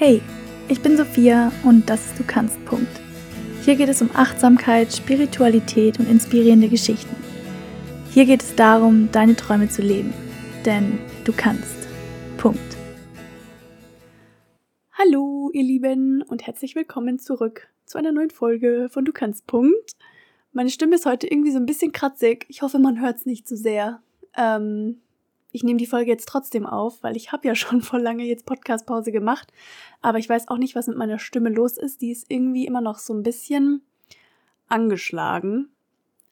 Hey, 0.00 0.22
ich 0.68 0.80
bin 0.80 0.96
Sophia 0.96 1.50
und 1.64 1.90
das 1.90 2.06
ist 2.06 2.20
Du 2.20 2.22
kannst. 2.24 2.64
Punkt. 2.66 3.00
Hier 3.64 3.74
geht 3.74 3.88
es 3.88 4.00
um 4.00 4.10
Achtsamkeit, 4.14 4.92
Spiritualität 4.92 5.98
und 5.98 6.08
inspirierende 6.08 6.68
Geschichten. 6.68 7.16
Hier 8.12 8.24
geht 8.24 8.44
es 8.44 8.54
darum, 8.54 9.10
deine 9.10 9.34
Träume 9.34 9.68
zu 9.68 9.82
leben. 9.82 10.14
Denn 10.64 11.00
du 11.24 11.32
kannst. 11.32 11.88
Punkt. 12.36 12.76
Hallo, 14.92 15.50
ihr 15.52 15.64
Lieben, 15.64 16.22
und 16.22 16.46
herzlich 16.46 16.76
willkommen 16.76 17.18
zurück 17.18 17.66
zu 17.84 17.98
einer 17.98 18.12
neuen 18.12 18.30
Folge 18.30 18.86
von 18.92 19.04
Du 19.04 19.10
kannst. 19.10 19.48
Punkt. 19.48 19.96
Meine 20.52 20.70
Stimme 20.70 20.94
ist 20.94 21.06
heute 21.06 21.26
irgendwie 21.26 21.50
so 21.50 21.58
ein 21.58 21.66
bisschen 21.66 21.90
kratzig. 21.90 22.46
Ich 22.46 22.62
hoffe, 22.62 22.78
man 22.78 23.00
hört 23.00 23.16
es 23.16 23.26
nicht 23.26 23.48
zu 23.48 23.56
so 23.56 23.64
sehr. 23.64 24.00
Ähm, 24.36 25.00
ich 25.50 25.62
nehme 25.62 25.78
die 25.78 25.86
Folge 25.86 26.10
jetzt 26.10 26.28
trotzdem 26.28 26.66
auf, 26.66 27.02
weil 27.02 27.16
ich 27.16 27.32
habe 27.32 27.48
ja 27.48 27.54
schon 27.54 27.80
vor 27.82 27.98
lange 27.98 28.24
jetzt 28.24 28.46
Podcast-Pause 28.46 29.12
gemacht. 29.12 29.52
Aber 30.02 30.18
ich 30.18 30.28
weiß 30.28 30.48
auch 30.48 30.58
nicht, 30.58 30.74
was 30.74 30.86
mit 30.86 30.96
meiner 30.96 31.18
Stimme 31.18 31.50
los 31.50 31.78
ist. 31.78 32.02
Die 32.02 32.10
ist 32.10 32.26
irgendwie 32.28 32.66
immer 32.66 32.80
noch 32.80 32.98
so 32.98 33.14
ein 33.14 33.22
bisschen 33.22 33.82
angeschlagen. 34.68 35.70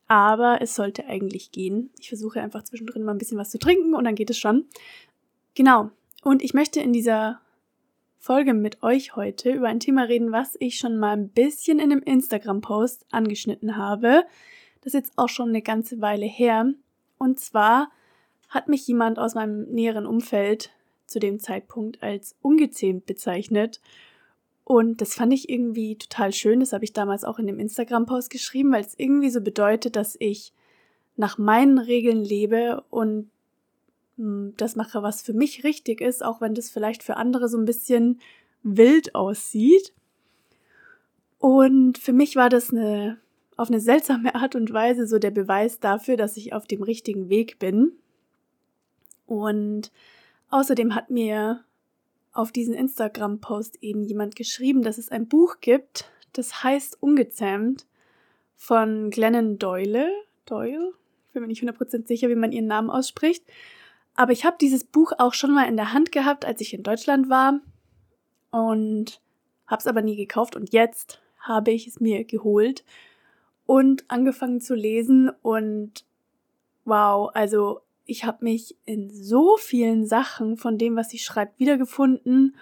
Aber 0.08 0.60
es 0.60 0.74
sollte 0.74 1.06
eigentlich 1.06 1.50
gehen. 1.50 1.90
Ich 1.98 2.08
versuche 2.08 2.40
einfach 2.40 2.62
zwischendrin 2.62 3.02
mal 3.02 3.12
ein 3.12 3.18
bisschen 3.18 3.38
was 3.38 3.50
zu 3.50 3.58
trinken 3.58 3.94
und 3.94 4.04
dann 4.04 4.14
geht 4.14 4.30
es 4.30 4.38
schon. 4.38 4.66
Genau. 5.54 5.90
Und 6.22 6.42
ich 6.42 6.54
möchte 6.54 6.80
in 6.80 6.92
dieser 6.92 7.40
Folge 8.18 8.54
mit 8.54 8.82
euch 8.82 9.16
heute 9.16 9.50
über 9.52 9.68
ein 9.68 9.80
Thema 9.80 10.02
reden, 10.02 10.32
was 10.32 10.56
ich 10.60 10.78
schon 10.78 10.96
mal 10.96 11.12
ein 11.12 11.28
bisschen 11.28 11.78
in 11.78 11.90
einem 11.90 12.02
Instagram-Post 12.02 13.06
angeschnitten 13.10 13.76
habe. 13.76 14.24
Das 14.80 14.94
ist 14.94 14.94
jetzt 14.94 15.12
auch 15.16 15.28
schon 15.28 15.48
eine 15.48 15.62
ganze 15.62 16.00
Weile 16.00 16.26
her. 16.26 16.72
Und 17.18 17.40
zwar 17.40 17.90
hat 18.48 18.68
mich 18.68 18.86
jemand 18.86 19.18
aus 19.18 19.34
meinem 19.34 19.64
näheren 19.72 20.06
Umfeld 20.06 20.70
zu 21.06 21.18
dem 21.18 21.38
Zeitpunkt 21.38 22.02
als 22.02 22.36
ungezähmt 22.42 23.06
bezeichnet. 23.06 23.80
Und 24.64 25.00
das 25.00 25.14
fand 25.14 25.32
ich 25.32 25.48
irgendwie 25.48 25.96
total 25.96 26.32
schön. 26.32 26.60
Das 26.60 26.72
habe 26.72 26.84
ich 26.84 26.92
damals 26.92 27.24
auch 27.24 27.38
in 27.38 27.46
dem 27.46 27.60
Instagram-Post 27.60 28.30
geschrieben, 28.30 28.72
weil 28.72 28.82
es 28.82 28.98
irgendwie 28.98 29.30
so 29.30 29.40
bedeutet, 29.40 29.94
dass 29.94 30.16
ich 30.18 30.52
nach 31.16 31.38
meinen 31.38 31.78
Regeln 31.78 32.24
lebe 32.24 32.84
und 32.90 33.30
hm, 34.16 34.54
das 34.56 34.76
mache, 34.76 35.02
was 35.02 35.22
für 35.22 35.32
mich 35.32 35.64
richtig 35.64 36.00
ist, 36.00 36.24
auch 36.24 36.40
wenn 36.40 36.54
das 36.54 36.70
vielleicht 36.70 37.02
für 37.02 37.16
andere 37.16 37.48
so 37.48 37.56
ein 37.58 37.64
bisschen 37.64 38.20
wild 38.62 39.14
aussieht. 39.14 39.92
Und 41.38 41.98
für 41.98 42.12
mich 42.12 42.36
war 42.36 42.48
das 42.48 42.70
eine, 42.70 43.18
auf 43.56 43.68
eine 43.68 43.80
seltsame 43.80 44.34
Art 44.34 44.54
und 44.54 44.72
Weise 44.72 45.06
so 45.06 45.18
der 45.18 45.30
Beweis 45.30 45.80
dafür, 45.80 46.16
dass 46.16 46.36
ich 46.36 46.52
auf 46.52 46.66
dem 46.66 46.82
richtigen 46.82 47.28
Weg 47.28 47.58
bin. 47.58 47.92
Und 49.26 49.92
außerdem 50.50 50.94
hat 50.94 51.10
mir 51.10 51.64
auf 52.32 52.52
diesen 52.52 52.74
Instagram-Post 52.74 53.82
eben 53.82 54.04
jemand 54.04 54.36
geschrieben, 54.36 54.82
dass 54.82 54.98
es 54.98 55.10
ein 55.10 55.26
Buch 55.26 55.60
gibt, 55.60 56.10
das 56.32 56.62
heißt 56.62 57.02
Ungezähmt 57.02 57.86
von 58.56 59.10
Glennon 59.10 59.58
Doyle. 59.58 60.10
Doyle? 60.44 60.92
Ich 61.28 61.32
bin 61.32 61.42
mir 61.42 61.48
nicht 61.48 61.62
100% 61.62 62.06
sicher, 62.06 62.28
wie 62.28 62.34
man 62.34 62.52
ihren 62.52 62.66
Namen 62.66 62.90
ausspricht. 62.90 63.44
Aber 64.14 64.32
ich 64.32 64.44
habe 64.44 64.56
dieses 64.60 64.84
Buch 64.84 65.12
auch 65.18 65.34
schon 65.34 65.52
mal 65.52 65.68
in 65.68 65.76
der 65.76 65.92
Hand 65.92 66.12
gehabt, 66.12 66.44
als 66.44 66.60
ich 66.60 66.72
in 66.72 66.82
Deutschland 66.82 67.28
war. 67.28 67.60
Und 68.50 69.20
habe 69.66 69.80
es 69.80 69.86
aber 69.86 70.02
nie 70.02 70.16
gekauft. 70.16 70.56
Und 70.56 70.72
jetzt 70.72 71.20
habe 71.38 71.70
ich 71.70 71.86
es 71.86 72.00
mir 72.00 72.24
geholt 72.24 72.84
und 73.66 74.04
angefangen 74.08 74.60
zu 74.60 74.74
lesen. 74.74 75.30
Und 75.42 76.04
wow, 76.84 77.30
also 77.34 77.82
ich 78.06 78.24
habe 78.24 78.44
mich 78.44 78.76
in 78.86 79.10
so 79.10 79.56
vielen 79.56 80.06
Sachen 80.06 80.56
von 80.56 80.78
dem, 80.78 80.96
was 80.96 81.10
sie 81.10 81.18
schreibt, 81.18 81.58
wiedergefunden 81.58 82.56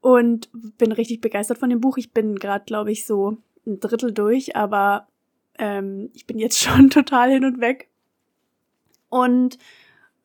und 0.00 0.48
bin 0.52 0.92
richtig 0.92 1.20
begeistert 1.20 1.58
von 1.58 1.70
dem 1.70 1.80
Buch. 1.80 1.96
Ich 1.96 2.12
bin 2.12 2.36
gerade, 2.36 2.64
glaube 2.66 2.92
ich, 2.92 3.06
so 3.06 3.38
ein 3.66 3.80
Drittel 3.80 4.12
durch, 4.12 4.56
aber 4.56 5.08
ähm, 5.58 6.10
ich 6.14 6.26
bin 6.26 6.38
jetzt 6.38 6.58
schon 6.62 6.90
total 6.90 7.30
hin 7.30 7.44
und 7.44 7.60
weg. 7.60 7.88
Und 9.08 9.58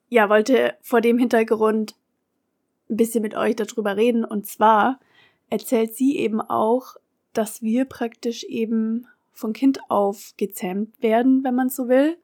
ja, 0.10 0.30
wollte 0.30 0.76
vor 0.82 1.02
dem 1.02 1.18
Hintergrund 1.18 1.96
ein 2.90 2.98
bisschen 2.98 3.22
mit 3.22 3.36
euch 3.36 3.56
darüber 3.56 3.96
reden. 3.96 4.26
Und 4.26 4.46
zwar 4.46 5.00
erzählt 5.50 5.96
sie 5.96 6.18
eben 6.18 6.42
auch, 6.42 6.98
dass 7.32 7.62
wir 7.62 7.86
praktisch 7.86 8.44
eben 8.44 9.08
von 9.32 9.54
Kind 9.54 9.80
auf 9.90 10.34
gezähmt 10.38 11.02
werden, 11.02 11.44
wenn 11.44 11.56
man 11.56 11.70
so 11.70 11.88
will. 11.88 12.18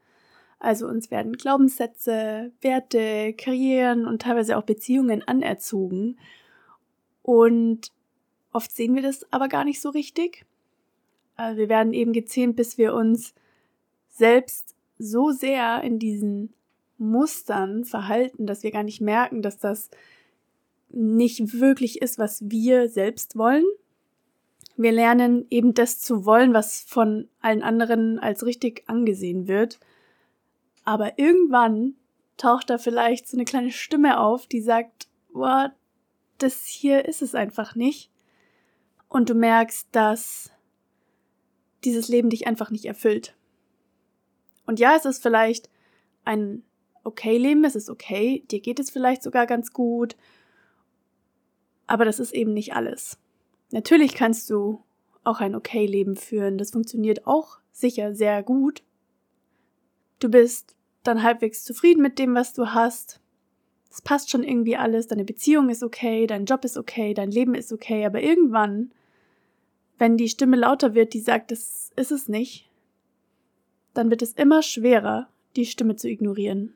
Also 0.60 0.88
uns 0.88 1.10
werden 1.10 1.34
Glaubenssätze, 1.34 2.52
Werte, 2.62 3.34
Karrieren 3.34 4.06
und 4.06 4.22
teilweise 4.22 4.58
auch 4.58 4.64
Beziehungen 4.64 5.26
anerzogen. 5.26 6.18
Und 7.22 7.92
oft 8.52 8.72
sehen 8.72 8.96
wir 8.96 9.02
das 9.02 9.26
aber 9.32 9.48
gar 9.48 9.64
nicht 9.64 9.80
so 9.80 9.90
richtig. 9.90 10.46
Also 11.38 11.58
wir 11.58 11.70
werden 11.70 11.94
eben 11.94 12.12
gezähmt, 12.12 12.58
bis 12.58 12.78
wir 12.78 12.94
uns 12.94 13.34
selbst 14.10 14.76
so 14.98 15.32
sehr 15.32 15.82
in 15.82 15.98
diesen 15.98 16.54
Mustern 16.98 17.86
verhalten, 17.86 18.46
dass 18.46 18.64
wir 18.64 18.72
gar 18.72 18.84
nicht 18.84 19.00
merken, 19.00 19.42
dass 19.42 19.58
das 19.58 19.90
nicht 20.90 21.60
wirklich 21.60 22.02
ist, 22.02 22.20
was 22.20 22.50
wir 22.50 22.90
selbst 22.90 23.38
wollen. 23.38 23.64
Wir 24.76 24.92
lernen 24.92 25.46
eben 25.50 25.74
das 25.74 26.00
zu 26.00 26.26
wollen, 26.26 26.54
was 26.54 26.82
von 26.82 27.30
allen 27.40 27.64
anderen 27.64 28.20
als 28.20 28.46
richtig 28.46 28.84
angesehen 28.88 29.48
wird. 29.48 29.80
Aber 30.90 31.20
irgendwann 31.20 31.94
taucht 32.38 32.72
da 32.72 32.80
vielleicht 32.80 33.28
so 33.28 33.38
eine 33.38 33.46
kleine 33.46 33.72
Stimme 33.72 34.20
auf, 34.20 34.48
die 34.48 34.60
sagt, 34.60 35.08
boah, 35.32 35.72
das 36.40 36.66
hier 36.66 37.06
ist 37.06 37.22
es 37.22 37.36
einfach 37.36 37.76
nicht. 37.76 38.10
Und 39.08 39.30
du 39.30 39.36
merkst, 39.36 39.88
dass 39.92 40.50
dieses 41.84 42.08
Leben 42.08 42.32
dich 42.32 42.48
einfach 42.48 42.72
nicht 42.72 42.86
erfüllt. 42.86 43.36
Und 44.66 44.80
ja, 44.80 44.96
es 44.96 45.06
ist 45.06 45.22
vielleicht 45.22 45.70
ein 46.26 46.64
okay 47.04 47.38
Leben, 47.38 47.66
es 47.66 47.76
ist 47.76 47.92
okay, 47.92 48.44
dir 48.50 48.60
geht 48.60 48.80
es 48.80 48.90
vielleicht 48.90 49.22
sogar 49.22 49.46
ganz 49.46 49.74
gut, 49.74 50.18
aber 51.86 52.04
das 52.04 52.20
ist 52.20 52.34
eben 52.34 52.56
nicht 52.56 52.74
alles. 52.74 53.20
Natürlich 53.70 54.16
kannst 54.16 54.50
du 54.50 54.84
auch 55.24 55.40
ein 55.40 55.54
okay 55.54 55.86
Leben 55.86 56.16
führen, 56.16 56.58
das 56.58 56.72
funktioniert 56.72 57.28
auch 57.28 57.60
sicher 57.72 58.16
sehr 58.16 58.42
gut. 58.42 58.82
Du 60.18 60.30
bist 60.30 60.76
dann 61.04 61.24
halbwegs 61.24 61.64
zufrieden 61.64 62.02
mit 62.02 62.20
dem, 62.20 62.36
was 62.36 62.54
du 62.54 62.68
hast. 62.74 63.20
Es 63.92 64.02
passt 64.02 64.30
schon 64.30 64.44
irgendwie 64.44 64.78
alles, 64.78 65.08
deine 65.08 65.26
Beziehung 65.26 65.70
ist 65.70 65.84
okay, 65.84 66.28
dein 66.28 66.46
Job 66.46 66.64
ist 66.64 66.78
okay, 66.78 67.14
dein 67.14 67.32
Leben 67.32 67.56
ist 67.56 67.74
okay, 67.74 68.06
aber 68.06 68.22
irgendwann, 68.22 68.92
wenn 69.98 70.18
die 70.18 70.30
Stimme 70.30 70.58
lauter 70.58 70.94
wird, 70.94 71.14
die 71.14 71.20
sagt, 71.20 71.52
das 71.52 71.92
ist 71.96 72.12
es 72.12 72.28
nicht, 72.30 72.70
dann 73.94 74.10
wird 74.10 74.22
es 74.22 74.34
immer 74.34 74.62
schwerer, 74.62 75.28
die 75.56 75.66
Stimme 75.66 75.96
zu 75.96 76.08
ignorieren. 76.08 76.76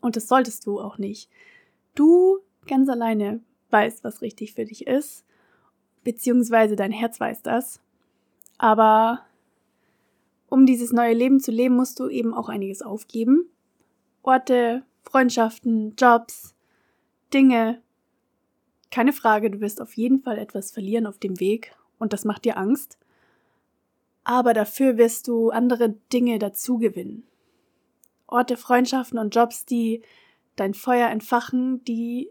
Und 0.00 0.16
das 0.16 0.28
solltest 0.28 0.66
du 0.66 0.80
auch 0.80 0.98
nicht. 0.98 1.28
Du 1.94 2.38
ganz 2.66 2.88
alleine 2.88 3.40
weißt, 3.70 4.04
was 4.04 4.22
richtig 4.22 4.54
für 4.54 4.64
dich 4.64 4.86
ist, 4.86 5.24
beziehungsweise 6.04 6.76
dein 6.76 6.92
Herz 6.92 7.20
weiß 7.20 7.42
das. 7.42 7.80
Aber 8.56 9.24
um 10.48 10.66
dieses 10.66 10.92
neue 10.92 11.14
Leben 11.14 11.40
zu 11.40 11.50
leben, 11.50 11.76
musst 11.76 12.00
du 12.00 12.08
eben 12.08 12.34
auch 12.34 12.48
einiges 12.48 12.82
aufgeben. 12.82 13.50
Orte, 14.22 14.82
Freundschaften, 15.02 15.94
Jobs, 15.96 16.54
Dinge. 17.32 17.82
Keine 18.90 19.12
Frage, 19.12 19.50
du 19.50 19.60
wirst 19.60 19.80
auf 19.80 19.94
jeden 19.94 20.20
Fall 20.20 20.38
etwas 20.38 20.70
verlieren 20.70 21.06
auf 21.06 21.18
dem 21.18 21.40
Weg 21.40 21.76
und 21.98 22.12
das 22.12 22.24
macht 22.24 22.44
dir 22.44 22.56
Angst. 22.56 22.98
Aber 24.24 24.54
dafür 24.54 24.96
wirst 24.96 25.28
du 25.28 25.50
andere 25.50 25.94
Dinge 26.12 26.38
dazu 26.38 26.78
gewinnen. 26.78 27.24
Orte, 28.26 28.56
Freundschaften 28.56 29.18
und 29.18 29.34
Jobs, 29.34 29.64
die 29.64 30.02
dein 30.56 30.74
Feuer 30.74 31.08
entfachen, 31.08 31.82
die 31.84 32.30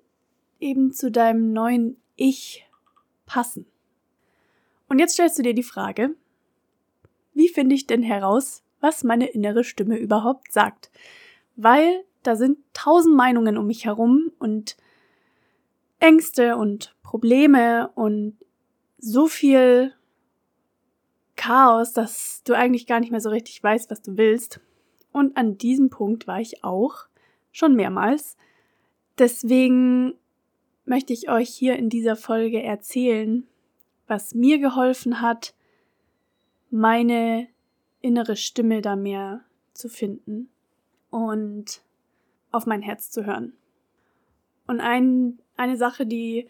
eben 0.59 0.91
zu 0.91 1.11
deinem 1.11 1.53
neuen 1.53 1.97
Ich 2.15 2.67
passen. 3.25 3.65
Und 4.89 4.99
jetzt 4.99 5.13
stellst 5.13 5.37
du 5.37 5.43
dir 5.43 5.53
die 5.53 5.63
Frage, 5.63 6.15
wie 7.37 7.49
finde 7.49 7.75
ich 7.75 7.87
denn 7.87 8.03
heraus, 8.03 8.63
was 8.79 9.03
meine 9.03 9.27
innere 9.27 9.63
Stimme 9.63 9.97
überhaupt 9.97 10.51
sagt? 10.51 10.91
Weil 11.55 12.03
da 12.23 12.35
sind 12.35 12.57
tausend 12.73 13.15
Meinungen 13.15 13.57
um 13.57 13.67
mich 13.67 13.85
herum 13.85 14.31
und 14.39 14.75
Ängste 15.99 16.57
und 16.57 16.95
Probleme 17.03 17.89
und 17.95 18.37
so 18.97 19.27
viel 19.27 19.93
Chaos, 21.35 21.93
dass 21.93 22.41
du 22.43 22.53
eigentlich 22.53 22.87
gar 22.87 22.99
nicht 22.99 23.11
mehr 23.11 23.21
so 23.21 23.29
richtig 23.29 23.63
weißt, 23.63 23.91
was 23.91 24.01
du 24.01 24.17
willst. 24.17 24.59
Und 25.11 25.37
an 25.37 25.57
diesem 25.57 25.89
Punkt 25.89 26.27
war 26.27 26.41
ich 26.41 26.63
auch 26.63 27.05
schon 27.51 27.75
mehrmals. 27.75 28.35
Deswegen 29.19 30.15
möchte 30.85 31.13
ich 31.13 31.29
euch 31.29 31.49
hier 31.49 31.75
in 31.75 31.89
dieser 31.89 32.15
Folge 32.15 32.61
erzählen, 32.61 33.47
was 34.07 34.33
mir 34.33 34.57
geholfen 34.57 35.21
hat, 35.21 35.53
meine 36.69 37.47
innere 38.01 38.35
Stimme 38.35 38.81
da 38.81 38.95
mehr 38.95 39.41
zu 39.73 39.89
finden 39.89 40.49
und 41.09 41.81
auf 42.51 42.65
mein 42.65 42.81
Herz 42.81 43.11
zu 43.11 43.25
hören. 43.25 43.53
Und 44.67 44.79
ein, 44.81 45.39
eine 45.55 45.77
Sache, 45.77 46.05
die 46.05 46.47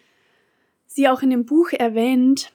sie 0.85 1.07
auch 1.07 1.21
in 1.21 1.29
dem 1.29 1.45
Buch 1.45 1.71
erwähnt, 1.71 2.53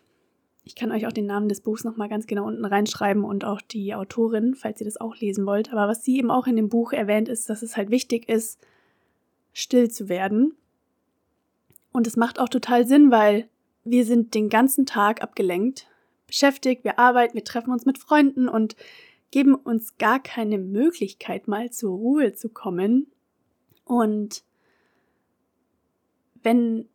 ich 0.64 0.76
kann 0.76 0.92
euch 0.92 1.06
auch 1.06 1.12
den 1.12 1.26
Namen 1.26 1.48
des 1.48 1.60
Buchs 1.60 1.82
nochmal 1.82 2.08
ganz 2.08 2.26
genau 2.26 2.46
unten 2.46 2.64
reinschreiben 2.64 3.24
und 3.24 3.44
auch 3.44 3.60
die 3.60 3.94
Autorin, 3.94 4.54
falls 4.54 4.80
ihr 4.80 4.84
das 4.84 5.00
auch 5.00 5.16
lesen 5.16 5.44
wollt. 5.44 5.72
Aber 5.72 5.88
was 5.88 6.04
sie 6.04 6.16
eben 6.16 6.30
auch 6.30 6.46
in 6.46 6.56
dem 6.56 6.68
Buch 6.68 6.92
erwähnt, 6.92 7.28
ist, 7.28 7.50
dass 7.50 7.62
es 7.62 7.76
halt 7.76 7.90
wichtig 7.90 8.28
ist, 8.28 8.64
still 9.52 9.90
zu 9.90 10.08
werden. 10.08 10.54
Und 11.90 12.06
es 12.06 12.16
macht 12.16 12.38
auch 12.38 12.48
total 12.48 12.86
Sinn, 12.86 13.10
weil 13.10 13.48
wir 13.84 14.04
sind 14.04 14.34
den 14.34 14.48
ganzen 14.48 14.86
Tag 14.86 15.20
abgelenkt, 15.20 15.88
beschäftigt, 16.32 16.82
wir 16.82 16.98
arbeiten, 16.98 17.34
wir 17.34 17.44
treffen 17.44 17.72
uns 17.72 17.84
mit 17.84 17.98
Freunden 17.98 18.48
und 18.48 18.74
geben 19.30 19.54
uns 19.54 19.98
gar 19.98 20.20
keine 20.22 20.58
Möglichkeit, 20.58 21.46
mal 21.46 21.70
zur 21.70 21.94
Ruhe 21.94 22.32
zu 22.32 22.48
kommen. 22.48 23.12
Und 23.84 24.42
wenn 26.42 26.88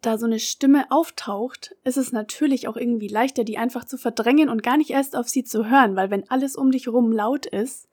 da 0.00 0.16
so 0.16 0.26
eine 0.26 0.38
Stimme 0.38 0.86
auftaucht, 0.90 1.74
ist 1.82 1.96
es 1.96 2.12
natürlich 2.12 2.68
auch 2.68 2.76
irgendwie 2.76 3.08
leichter, 3.08 3.42
die 3.42 3.58
einfach 3.58 3.84
zu 3.84 3.98
verdrängen 3.98 4.48
und 4.48 4.62
gar 4.62 4.76
nicht 4.76 4.90
erst 4.90 5.16
auf 5.16 5.28
sie 5.28 5.42
zu 5.42 5.68
hören, 5.68 5.96
weil 5.96 6.10
wenn 6.10 6.30
alles 6.30 6.54
um 6.54 6.70
dich 6.70 6.86
rum 6.86 7.10
laut 7.10 7.46
ist, 7.46 7.88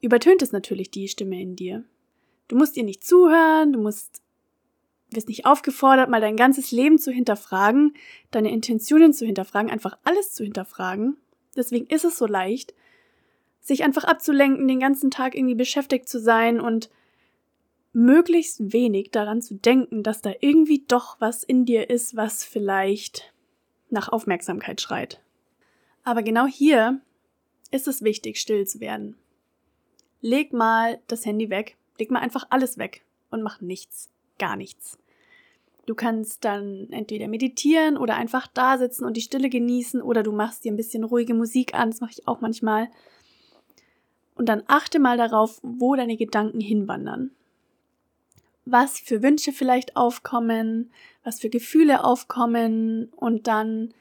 übertönt 0.00 0.42
es 0.42 0.52
natürlich 0.52 0.92
die 0.92 1.08
Stimme 1.08 1.40
in 1.42 1.56
dir. 1.56 1.84
Du 2.46 2.56
musst 2.56 2.76
ihr 2.76 2.84
nicht 2.84 3.04
zuhören, 3.04 3.72
du 3.72 3.80
musst 3.80 4.23
wirst 5.14 5.28
nicht 5.28 5.46
aufgefordert, 5.46 6.08
mal 6.08 6.20
dein 6.20 6.36
ganzes 6.36 6.70
Leben 6.70 6.98
zu 6.98 7.10
hinterfragen, 7.10 7.94
deine 8.30 8.50
Intentionen 8.50 9.12
zu 9.12 9.26
hinterfragen, 9.26 9.70
einfach 9.70 9.98
alles 10.04 10.32
zu 10.32 10.44
hinterfragen. 10.44 11.16
Deswegen 11.56 11.86
ist 11.86 12.04
es 12.04 12.18
so 12.18 12.26
leicht, 12.26 12.74
sich 13.60 13.84
einfach 13.84 14.04
abzulenken, 14.04 14.68
den 14.68 14.80
ganzen 14.80 15.10
Tag 15.10 15.34
irgendwie 15.34 15.54
beschäftigt 15.54 16.08
zu 16.08 16.20
sein 16.20 16.60
und 16.60 16.90
möglichst 17.92 18.72
wenig 18.72 19.10
daran 19.10 19.40
zu 19.40 19.54
denken, 19.54 20.02
dass 20.02 20.20
da 20.20 20.32
irgendwie 20.40 20.84
doch 20.86 21.20
was 21.20 21.44
in 21.44 21.64
dir 21.64 21.88
ist, 21.88 22.16
was 22.16 22.44
vielleicht 22.44 23.32
nach 23.88 24.08
Aufmerksamkeit 24.08 24.80
schreit. 24.80 25.22
Aber 26.02 26.22
genau 26.22 26.46
hier 26.46 27.00
ist 27.70 27.88
es 27.88 28.02
wichtig, 28.02 28.38
still 28.38 28.66
zu 28.66 28.80
werden. 28.80 29.16
Leg 30.20 30.52
mal 30.52 31.00
das 31.06 31.24
Handy 31.24 31.50
weg, 31.50 31.76
leg 31.98 32.10
mal 32.10 32.20
einfach 32.20 32.46
alles 32.50 32.78
weg 32.78 33.04
und 33.30 33.42
mach 33.42 33.60
nichts, 33.60 34.10
gar 34.38 34.56
nichts. 34.56 34.98
Du 35.86 35.94
kannst 35.94 36.44
dann 36.44 36.88
entweder 36.90 37.28
meditieren 37.28 37.96
oder 37.96 38.16
einfach 38.16 38.46
da 38.46 38.78
sitzen 38.78 39.04
und 39.04 39.16
die 39.16 39.22
Stille 39.22 39.50
genießen 39.50 40.00
oder 40.00 40.22
du 40.22 40.32
machst 40.32 40.64
dir 40.64 40.72
ein 40.72 40.76
bisschen 40.76 41.04
ruhige 41.04 41.34
Musik 41.34 41.74
an, 41.74 41.90
das 41.90 42.00
mache 42.00 42.12
ich 42.12 42.26
auch 42.26 42.40
manchmal. 42.40 42.88
Und 44.34 44.48
dann 44.48 44.62
achte 44.66 44.98
mal 44.98 45.16
darauf, 45.16 45.60
wo 45.62 45.94
deine 45.94 46.16
Gedanken 46.16 46.60
hinwandern 46.60 47.30
was 48.64 48.98
für 48.98 49.22
Wünsche 49.22 49.52
vielleicht 49.52 49.96
aufkommen, 49.96 50.90
was 51.22 51.40
für 51.40 51.50
Gefühle 51.50 52.04
aufkommen 52.04 53.10
und 53.16 53.46
dann 53.46 53.92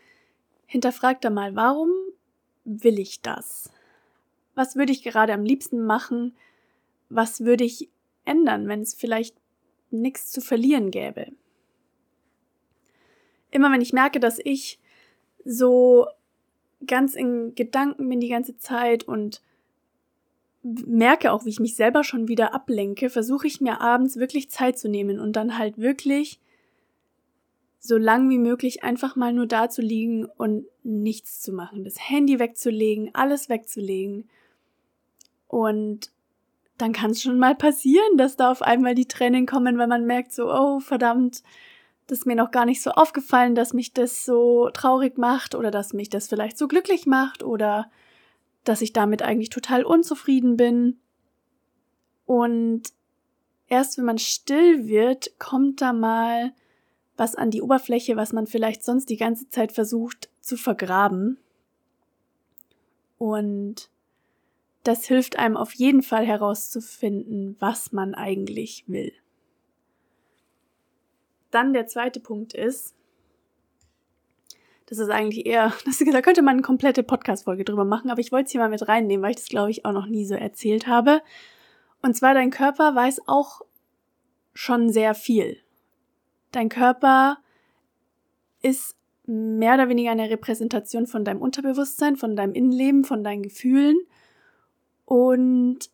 hinterfrag 0.65 1.21
da 1.21 1.30
mal, 1.30 1.56
warum 1.56 1.89
will 2.63 3.00
ich 3.00 3.21
das? 3.21 3.69
Was 4.56 4.75
würde 4.75 4.91
ich 4.91 5.03
gerade 5.03 5.33
am 5.33 5.44
liebsten 5.44 5.85
machen? 5.85 6.35
Was 7.09 7.41
würde 7.41 7.63
ich 7.63 7.89
ändern, 8.25 8.68
wenn 8.68 8.81
es 8.81 8.94
vielleicht 8.94 9.35
nichts 9.91 10.31
zu 10.31 10.41
verlieren 10.41 10.91
gäbe? 10.91 11.27
Immer 13.54 13.72
wenn 13.72 13.82
ich 13.82 13.94
merke, 13.94 14.20
dass 14.20 14.40
ich 14.44 14.80
so 15.46 16.08
ganz 16.88 17.14
in 17.14 17.54
Gedanken 17.54 18.10
bin 18.10 18.20
die 18.20 18.30
ganze 18.30 18.58
Zeit 18.58 19.04
und 19.04 19.42
merke 20.64 21.32
auch, 21.32 21.46
wie 21.46 21.50
ich 21.50 21.60
mich 21.60 21.76
selber 21.76 22.04
schon 22.04 22.28
wieder 22.28 22.54
ablenke, 22.54 23.12
versuche 23.12 23.46
ich 23.46 23.62
mir 23.62 23.80
abends 23.80 24.18
wirklich 24.18 24.50
Zeit 24.50 24.80
zu 24.80 24.90
nehmen 24.90 25.20
und 25.20 25.36
dann 25.36 25.58
halt 25.58 25.78
wirklich 25.78 26.40
so 27.80 27.98
lang 27.98 28.30
wie 28.30 28.40
möglich 28.40 28.84
einfach 28.84 29.16
mal 29.16 29.34
nur 29.34 29.46
da 29.46 29.70
zu 29.70 29.82
liegen 29.82 30.26
und 30.26 30.66
nichts 30.84 31.42
zu 31.42 31.52
machen. 31.52 31.84
Das 31.84 32.10
Handy 32.10 32.40
wegzulegen, 32.40 33.12
alles 33.14 33.50
wegzulegen. 33.50 34.30
Und 35.48 36.12
dann 36.78 36.94
kann 36.94 37.12
es 37.12 37.22
schon 37.22 37.38
mal 37.38 37.56
passieren, 37.56 38.18
dass 38.18 38.36
da 38.36 38.50
auf 38.50 38.64
einmal 38.64 38.96
die 38.96 39.08
Tränen 39.08 39.46
kommen, 39.46 39.78
weil 39.78 39.88
man 39.88 40.06
merkt 40.06 40.32
so, 40.32 40.52
oh 40.52 40.80
verdammt, 40.80 41.44
das 42.08 42.20
ist 42.20 42.26
mir 42.26 42.36
noch 42.36 42.52
gar 42.52 42.66
nicht 42.66 42.82
so 42.82 42.92
aufgefallen, 42.92 43.56
dass 43.56 43.74
mich 43.74 43.94
das 43.94 44.26
so 44.26 44.70
traurig 44.74 45.18
macht 45.18 45.56
oder 45.56 45.72
dass 45.72 45.94
mich 45.94 46.10
das 46.10 46.28
vielleicht 46.28 46.58
so 46.58 46.68
glücklich 46.68 47.06
macht 47.06 47.44
oder 47.44 47.90
dass 48.64 48.82
ich 48.82 48.94
damit 48.94 49.22
eigentlich 49.22 49.50
total 49.50 49.84
unzufrieden 49.84 50.58
bin. 50.58 51.00
Und 52.26 52.84
erst 53.68 53.98
wenn 53.98 54.06
man 54.06 54.18
still 54.18 54.88
wird, 54.88 55.40
kommt 55.40 55.82
da 55.82 55.94
mal 55.94 56.54
was 57.16 57.36
an 57.36 57.52
die 57.52 57.62
Oberfläche, 57.62 58.16
was 58.16 58.34
man 58.34 58.48
vielleicht 58.48 58.84
sonst 58.84 59.10
die 59.10 59.18
ganze 59.18 59.50
Zeit 59.50 59.72
versucht 59.72 60.30
zu 60.42 60.58
vergraben. 60.58 61.38
Und 63.18 63.90
das 64.84 65.06
hilft 65.06 65.38
einem 65.38 65.56
auf 65.56 65.74
jeden 65.74 66.02
Fall 66.02 66.26
herauszufinden, 66.26 67.56
was 67.60 67.92
man 67.92 68.16
eigentlich 68.16 68.84
will. 68.88 69.14
Dann 71.54 71.74
der 71.74 71.88
zweite 71.88 72.20
Punkt 72.20 72.54
ist, 72.54 72.96
das 74.88 74.98
ist 74.98 75.10
eigentlich 75.10 75.46
eher, 75.46 75.74
das, 75.86 76.00
da 76.00 76.22
könnte 76.22 76.42
man 76.42 76.54
eine 76.54 76.62
komplette 76.62 77.04
Podcast-Folge 77.04 77.64
drüber 77.64 77.86
machen, 77.86 78.10
aber 78.10 78.20
ich 78.20 78.32
wollte 78.32 78.46
es 78.46 78.52
hier 78.52 78.62
mal 78.62 78.70
mit 78.70 78.88
reinnehmen, 78.88 79.24
weil 79.24 79.32
ich 79.32 79.38
das, 79.38 79.50
glaube 79.50 79.72
ich, 79.72 79.86
auch 79.86 79.94
noch 79.94 80.08
nie 80.08 80.26
so 80.26 80.36
erzählt 80.36 80.88
habe. 80.88 81.22
Und 82.02 82.16
zwar, 82.16 82.34
dein 82.34 82.52
Körper 82.52 82.96
weiß 82.96 83.28
auch 83.28 83.62
schon 84.54 84.90
sehr 84.90 85.14
viel. 85.16 85.58
Dein 86.52 86.70
Körper 86.70 87.38
ist 88.62 88.96
mehr 89.26 89.76
oder 89.76 89.90
weniger 89.90 90.12
eine 90.12 90.30
Repräsentation 90.30 91.08
von 91.08 91.24
deinem 91.24 91.42
Unterbewusstsein, 91.42 92.18
von 92.18 92.36
deinem 92.36 92.54
Innenleben, 92.54 93.04
von 93.04 93.24
deinen 93.24 93.44
Gefühlen. 93.44 93.98
Und 95.06 95.90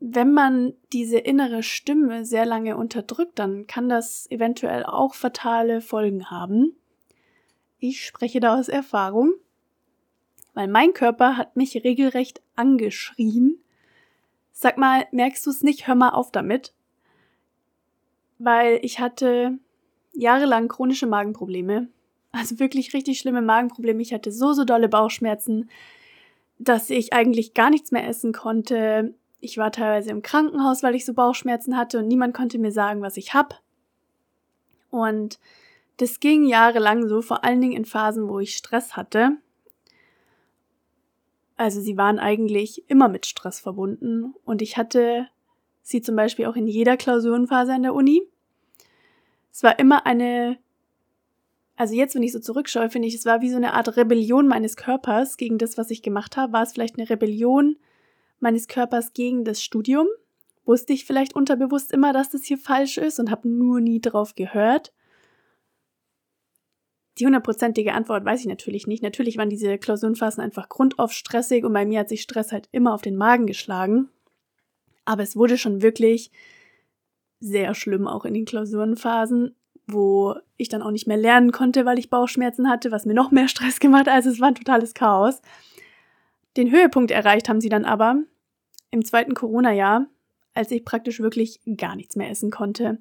wenn 0.00 0.32
man 0.32 0.72
diese 0.92 1.18
innere 1.18 1.62
Stimme 1.62 2.24
sehr 2.24 2.46
lange 2.46 2.76
unterdrückt, 2.76 3.38
dann 3.38 3.66
kann 3.66 3.90
das 3.90 4.28
eventuell 4.30 4.84
auch 4.84 5.14
fatale 5.14 5.82
Folgen 5.82 6.30
haben. 6.30 6.74
Ich 7.78 8.04
spreche 8.04 8.40
da 8.40 8.58
aus 8.58 8.68
Erfahrung, 8.68 9.34
weil 10.54 10.68
mein 10.68 10.94
Körper 10.94 11.36
hat 11.36 11.56
mich 11.56 11.84
regelrecht 11.84 12.40
angeschrien. 12.56 13.62
Sag 14.52 14.78
mal, 14.78 15.06
merkst 15.12 15.46
du 15.46 15.50
es 15.50 15.62
nicht? 15.62 15.86
Hör 15.86 15.94
mal 15.94 16.10
auf 16.10 16.30
damit. 16.32 16.74
Weil 18.38 18.78
ich 18.82 19.00
hatte 19.00 19.58
jahrelang 20.12 20.68
chronische 20.68 21.06
Magenprobleme. 21.06 21.88
Also 22.32 22.58
wirklich 22.58 22.94
richtig 22.94 23.18
schlimme 23.18 23.42
Magenprobleme. 23.42 24.00
Ich 24.00 24.14
hatte 24.14 24.32
so, 24.32 24.52
so 24.54 24.64
dolle 24.64 24.88
Bauchschmerzen, 24.88 25.68
dass 26.58 26.90
ich 26.90 27.12
eigentlich 27.12 27.54
gar 27.54 27.70
nichts 27.70 27.90
mehr 27.90 28.06
essen 28.06 28.32
konnte. 28.32 29.14
Ich 29.40 29.56
war 29.56 29.72
teilweise 29.72 30.10
im 30.10 30.22
Krankenhaus, 30.22 30.82
weil 30.82 30.94
ich 30.94 31.04
so 31.04 31.14
Bauchschmerzen 31.14 31.76
hatte 31.76 31.98
und 31.98 32.08
niemand 32.08 32.34
konnte 32.34 32.58
mir 32.58 32.72
sagen, 32.72 33.00
was 33.00 33.16
ich 33.16 33.34
hab. 33.34 33.60
Und 34.90 35.38
das 35.96 36.20
ging 36.20 36.44
jahrelang 36.44 37.08
so, 37.08 37.22
vor 37.22 37.44
allen 37.44 37.60
Dingen 37.60 37.76
in 37.76 37.84
Phasen, 37.84 38.28
wo 38.28 38.38
ich 38.40 38.56
Stress 38.56 38.96
hatte. 38.96 39.32
Also 41.56 41.80
sie 41.80 41.96
waren 41.96 42.18
eigentlich 42.18 42.88
immer 42.88 43.08
mit 43.08 43.26
Stress 43.26 43.60
verbunden 43.60 44.34
und 44.44 44.62
ich 44.62 44.78
hatte 44.78 45.28
sie 45.82 46.00
zum 46.00 46.16
Beispiel 46.16 46.46
auch 46.46 46.56
in 46.56 46.66
jeder 46.66 46.96
Klausurenphase 46.96 47.74
an 47.74 47.82
der 47.82 47.94
Uni. 47.94 48.22
Es 49.52 49.62
war 49.62 49.78
immer 49.78 50.06
eine, 50.06 50.58
also 51.76 51.94
jetzt, 51.94 52.14
wenn 52.14 52.22
ich 52.22 52.32
so 52.32 52.40
zurückschaue, 52.40 52.88
finde 52.88 53.08
ich, 53.08 53.14
es 53.14 53.26
war 53.26 53.42
wie 53.42 53.50
so 53.50 53.56
eine 53.56 53.74
Art 53.74 53.96
Rebellion 53.96 54.48
meines 54.48 54.76
Körpers 54.76 55.36
gegen 55.36 55.58
das, 55.58 55.76
was 55.76 55.90
ich 55.90 56.02
gemacht 56.02 56.36
habe. 56.36 56.52
War 56.52 56.62
es 56.62 56.72
vielleicht 56.72 56.98
eine 56.98 57.10
Rebellion 57.10 57.76
meines 58.40 58.68
Körpers 58.68 59.12
gegen 59.12 59.44
das 59.44 59.62
Studium? 59.62 60.06
Wusste 60.64 60.92
ich 60.92 61.04
vielleicht 61.04 61.34
unterbewusst 61.34 61.92
immer, 61.92 62.12
dass 62.12 62.30
das 62.30 62.44
hier 62.44 62.58
falsch 62.58 62.98
ist 62.98 63.18
und 63.18 63.30
habe 63.30 63.48
nur 63.48 63.80
nie 63.80 64.00
drauf 64.00 64.34
gehört? 64.34 64.92
Die 67.18 67.26
hundertprozentige 67.26 67.92
Antwort 67.92 68.24
weiß 68.24 68.40
ich 68.40 68.46
natürlich 68.46 68.86
nicht. 68.86 69.02
Natürlich 69.02 69.36
waren 69.36 69.50
diese 69.50 69.78
Klausurenphasen 69.78 70.42
einfach 70.42 70.68
grundauf 70.68 71.12
stressig 71.12 71.64
und 71.64 71.72
bei 71.72 71.84
mir 71.84 72.00
hat 72.00 72.08
sich 72.08 72.22
Stress 72.22 72.52
halt 72.52 72.68
immer 72.72 72.94
auf 72.94 73.02
den 73.02 73.16
Magen 73.16 73.46
geschlagen. 73.46 74.08
Aber 75.04 75.22
es 75.22 75.36
wurde 75.36 75.58
schon 75.58 75.82
wirklich 75.82 76.30
sehr 77.40 77.74
schlimm 77.74 78.06
auch 78.06 78.24
in 78.24 78.34
den 78.34 78.44
Klausurenphasen, 78.44 79.54
wo 79.86 80.36
ich 80.56 80.68
dann 80.68 80.82
auch 80.82 80.92
nicht 80.92 81.06
mehr 81.06 81.16
lernen 81.16 81.52
konnte, 81.52 81.84
weil 81.84 81.98
ich 81.98 82.10
Bauchschmerzen 82.10 82.68
hatte, 82.70 82.92
was 82.92 83.06
mir 83.06 83.14
noch 83.14 83.30
mehr 83.30 83.48
Stress 83.48 83.80
gemacht 83.80 84.06
hat. 84.06 84.14
Also 84.14 84.30
es 84.30 84.40
war 84.40 84.48
ein 84.48 84.54
totales 84.54 84.94
Chaos. 84.94 85.42
Den 86.56 86.70
Höhepunkt 86.70 87.10
erreicht 87.10 87.48
haben 87.48 87.60
sie 87.60 87.68
dann 87.68 87.84
aber 87.84 88.22
im 88.90 89.04
zweiten 89.04 89.34
Corona-Jahr, 89.34 90.06
als 90.54 90.70
ich 90.70 90.84
praktisch 90.84 91.20
wirklich 91.20 91.60
gar 91.76 91.96
nichts 91.96 92.16
mehr 92.16 92.30
essen 92.30 92.50
konnte 92.50 92.98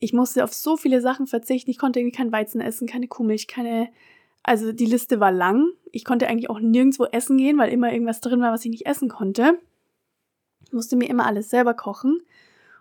ich 0.00 0.12
musste 0.12 0.44
auf 0.44 0.54
so 0.54 0.76
viele 0.76 1.00
Sachen 1.00 1.26
verzichten. 1.26 1.70
Ich 1.70 1.78
konnte 1.78 2.00
irgendwie 2.00 2.16
kein 2.16 2.32
Weizen 2.32 2.60
essen, 2.60 2.86
keine 2.86 3.08
Kuhmilch, 3.08 3.48
keine. 3.48 3.90
Also 4.42 4.72
die 4.72 4.86
Liste 4.86 5.20
war 5.20 5.32
lang. 5.32 5.66
Ich 5.90 6.04
konnte 6.04 6.28
eigentlich 6.28 6.50
auch 6.50 6.60
nirgendwo 6.60 7.04
essen 7.06 7.36
gehen, 7.36 7.58
weil 7.58 7.72
immer 7.72 7.92
irgendwas 7.92 8.20
drin 8.20 8.40
war, 8.40 8.52
was 8.52 8.64
ich 8.64 8.70
nicht 8.70 8.86
essen 8.86 9.08
konnte. 9.08 9.58
Ich 10.64 10.72
musste 10.72 10.96
mir 10.96 11.08
immer 11.08 11.26
alles 11.26 11.50
selber 11.50 11.74
kochen. 11.74 12.20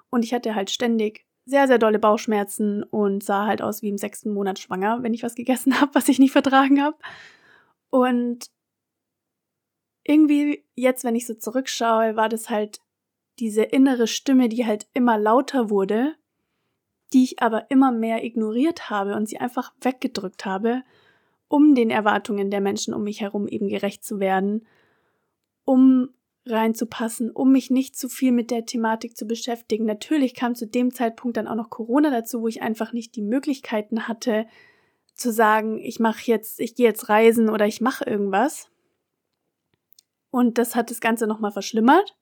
Und 0.09 0.23
ich 0.23 0.33
hatte 0.33 0.55
halt 0.55 0.69
ständig 0.69 1.25
sehr, 1.45 1.67
sehr 1.67 1.79
dolle 1.79 1.99
Bauchschmerzen 1.99 2.83
und 2.83 3.23
sah 3.23 3.47
halt 3.47 3.61
aus 3.61 3.81
wie 3.81 3.89
im 3.89 3.97
sechsten 3.97 4.33
Monat 4.33 4.59
schwanger, 4.59 5.01
wenn 5.01 5.13
ich 5.13 5.23
was 5.23 5.35
gegessen 5.35 5.79
habe, 5.81 5.95
was 5.95 6.09
ich 6.09 6.19
nicht 6.19 6.31
vertragen 6.31 6.81
habe. 6.81 6.97
Und 7.89 8.47
irgendwie 10.07 10.63
jetzt, 10.75 11.03
wenn 11.03 11.15
ich 11.15 11.25
so 11.27 11.33
zurückschaue, 11.33 12.15
war 12.15 12.29
das 12.29 12.49
halt 12.49 12.79
diese 13.39 13.63
innere 13.63 14.07
Stimme, 14.07 14.49
die 14.49 14.65
halt 14.65 14.87
immer 14.93 15.17
lauter 15.17 15.69
wurde, 15.69 16.15
die 17.13 17.23
ich 17.23 17.41
aber 17.41 17.69
immer 17.69 17.91
mehr 17.91 18.23
ignoriert 18.23 18.89
habe 18.89 19.15
und 19.15 19.27
sie 19.27 19.37
einfach 19.37 19.73
weggedrückt 19.81 20.45
habe, 20.45 20.83
um 21.47 21.75
den 21.75 21.89
Erwartungen 21.89 22.49
der 22.49 22.61
Menschen 22.61 22.93
um 22.93 23.03
mich 23.03 23.21
herum 23.21 23.47
eben 23.47 23.69
gerecht 23.69 24.03
zu 24.03 24.19
werden, 24.19 24.65
um 25.63 26.09
reinzupassen, 26.45 27.29
um 27.31 27.51
mich 27.51 27.69
nicht 27.69 27.97
zu 27.97 28.09
viel 28.09 28.31
mit 28.31 28.51
der 28.51 28.65
Thematik 28.65 29.17
zu 29.17 29.25
beschäftigen. 29.25 29.85
Natürlich 29.85 30.33
kam 30.33 30.55
zu 30.55 30.65
dem 30.65 30.93
Zeitpunkt 30.93 31.37
dann 31.37 31.47
auch 31.47 31.55
noch 31.55 31.69
Corona 31.69 32.09
dazu, 32.09 32.41
wo 32.41 32.47
ich 32.47 32.61
einfach 32.61 32.93
nicht 32.93 33.15
die 33.15 33.21
Möglichkeiten 33.21 34.07
hatte 34.07 34.47
zu 35.13 35.31
sagen, 35.31 35.79
ich 35.79 35.99
mache 35.99 36.21
jetzt, 36.25 36.59
ich 36.59 36.75
gehe 36.75 36.87
jetzt 36.87 37.09
reisen 37.09 37.49
oder 37.49 37.65
ich 37.67 37.81
mache 37.81 38.05
irgendwas. 38.05 38.69
Und 40.31 40.57
das 40.57 40.75
hat 40.75 40.91
das 40.91 41.01
Ganze 41.01 41.27
nochmal 41.27 41.51
verschlimmert. 41.51 42.15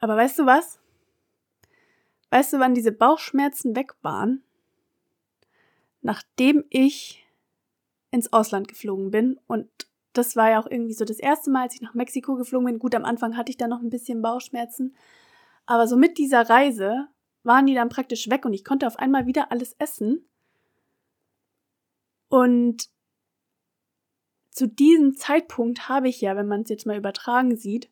Aber 0.00 0.16
weißt 0.16 0.38
du 0.38 0.46
was? 0.46 0.78
Weißt 2.30 2.52
du, 2.52 2.58
wann 2.58 2.74
diese 2.74 2.92
Bauchschmerzen 2.92 3.76
weg 3.76 3.94
waren? 4.02 4.42
Nachdem 6.02 6.64
ich 6.70 7.26
ins 8.10 8.32
Ausland 8.32 8.68
geflogen 8.68 9.10
bin 9.10 9.38
und 9.46 9.68
das 10.12 10.36
war 10.36 10.50
ja 10.50 10.60
auch 10.60 10.70
irgendwie 10.70 10.94
so 10.94 11.04
das 11.04 11.18
erste 11.18 11.50
Mal, 11.50 11.62
als 11.62 11.74
ich 11.74 11.82
nach 11.82 11.94
Mexiko 11.94 12.36
geflogen 12.36 12.66
bin. 12.66 12.78
Gut, 12.78 12.94
am 12.94 13.04
Anfang 13.04 13.36
hatte 13.36 13.50
ich 13.50 13.56
da 13.56 13.68
noch 13.68 13.80
ein 13.80 13.90
bisschen 13.90 14.22
Bauchschmerzen. 14.22 14.96
Aber 15.66 15.86
so 15.86 15.96
mit 15.96 16.16
dieser 16.16 16.48
Reise 16.48 17.08
waren 17.42 17.66
die 17.66 17.74
dann 17.74 17.88
praktisch 17.88 18.30
weg 18.30 18.44
und 18.44 18.52
ich 18.52 18.64
konnte 18.64 18.86
auf 18.86 18.98
einmal 18.98 19.26
wieder 19.26 19.52
alles 19.52 19.74
essen. 19.78 20.24
Und 22.28 22.88
zu 24.56 24.66
diesem 24.66 25.14
Zeitpunkt 25.14 25.90
habe 25.90 26.08
ich 26.08 26.22
ja, 26.22 26.34
wenn 26.34 26.48
man 26.48 26.62
es 26.62 26.70
jetzt 26.70 26.86
mal 26.86 26.96
übertragen 26.96 27.56
sieht, 27.56 27.90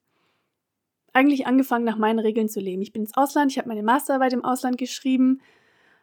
eigentlich 1.12 1.46
angefangen, 1.46 1.84
nach 1.84 1.98
meinen 1.98 2.18
Regeln 2.18 2.48
zu 2.48 2.58
leben. 2.58 2.80
Ich 2.80 2.90
bin 2.90 3.02
ins 3.02 3.16
Ausland, 3.18 3.52
ich 3.52 3.58
habe 3.58 3.68
meine 3.68 3.82
Masterarbeit 3.82 4.32
im 4.32 4.46
Ausland 4.46 4.78
geschrieben, 4.78 5.42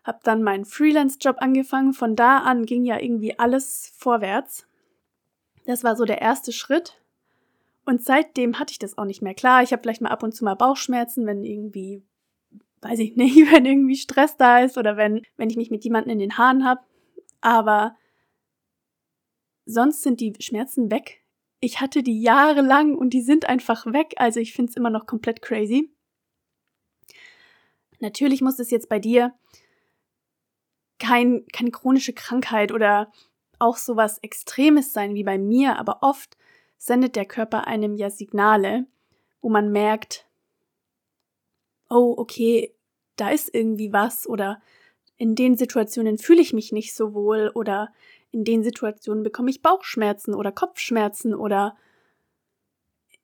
habe 0.04 0.20
dann 0.24 0.44
meinen 0.44 0.66
Freelance-Job 0.66 1.38
angefangen. 1.40 1.94
Von 1.94 2.16
da 2.16 2.38
an 2.38 2.68
ging 2.68 2.86
ja 2.86 3.00
irgendwie 3.00 3.40
alles 3.40 3.92
vorwärts. 3.98 4.68
Das 5.66 5.84
war 5.84 5.96
so 5.96 6.06
der 6.06 6.22
erste 6.22 6.52
Schritt. 6.52 7.02
Und 7.84 8.04
seitdem 8.04 8.60
hatte 8.60 8.72
ich 8.72 8.80
das 8.80 9.00
auch 9.00 9.06
nicht 9.06 9.24
mehr. 9.24 9.34
Klar, 9.34 9.64
ich 9.64 9.74
habe 9.74 9.82
vielleicht 9.82 10.02
mal 10.02 10.10
ab 10.10 10.22
und 10.22 10.34
zu 10.34 10.46
mal 10.46 10.54
Bauchschmerzen, 10.54 11.26
wenn 11.26 11.44
irgendwie, 11.44 12.04
weiß 12.82 13.00
ich 13.00 13.16
nicht, 13.16 13.52
wenn 13.52 13.66
irgendwie 13.66 13.96
Stress 13.96 14.38
da 14.38 14.60
ist 14.60 14.78
oder 14.78 14.96
wenn, 14.96 15.24
wenn 15.38 15.50
ich 15.50 15.58
mich 15.58 15.72
mit 15.72 15.84
jemandem 15.84 16.12
in 16.14 16.20
den 16.20 16.38
Haaren 16.38 16.66
habe. 16.66 16.82
Aber 17.42 17.96
sonst 19.66 20.02
sind 20.02 20.20
die 20.20 20.34
Schmerzen 20.40 20.92
weg. 20.92 21.24
Ich 21.60 21.80
hatte 21.80 22.04
die 22.04 22.22
jahrelang 22.22 22.96
und 22.96 23.12
die 23.12 23.22
sind 23.22 23.48
einfach 23.48 23.86
weg. 23.86 24.14
Also 24.18 24.40
ich 24.40 24.54
finde 24.54 24.72
es 24.72 24.78
immer 24.78 24.90
noch 24.90 25.06
komplett 25.06 25.42
crazy. 25.42 25.90
Natürlich 28.00 28.42
muss 28.42 28.58
es 28.60 28.72
jetzt 28.72 28.90
bei 28.90 29.00
dir 29.00 29.34
kein, 30.98 31.46
keine 31.54 31.72
chronische 31.72 32.14
Krankheit 32.14 32.72
oder 32.72 33.12
auch 33.60 33.78
sowas 33.78 34.18
Extremes 34.20 34.92
sein 34.92 35.14
wie 35.14 35.24
bei 35.24 35.38
mir, 35.38 35.78
aber 35.78 36.00
oft 36.02 36.36
sendet 36.78 37.16
der 37.16 37.26
Körper 37.26 37.68
einem 37.68 37.96
ja 37.96 38.10
Signale, 38.10 38.88
wo 39.42 39.50
man 39.50 39.72
merkt, 39.72 40.28
oh, 41.90 42.16
okay, 42.18 42.74
da 43.18 43.30
ist 43.30 43.54
irgendwie 43.54 43.94
was 43.94 44.28
oder 44.28 44.62
in 45.18 45.36
den 45.36 45.56
Situationen 45.58 46.18
fühle 46.18 46.42
ich 46.42 46.54
mich 46.54 46.72
nicht 46.72 46.96
so 46.96 47.14
wohl 47.14 47.52
oder 47.54 47.94
in 48.32 48.44
den 48.44 48.64
Situationen 48.64 49.24
bekomme 49.24 49.50
ich 49.50 49.62
Bauchschmerzen 49.62 50.34
oder 50.34 50.52
Kopfschmerzen 50.52 51.34
oder 51.34 51.76